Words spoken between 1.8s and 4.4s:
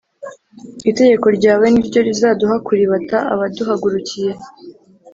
ryo rizaduha kuribata abaduhagurukiye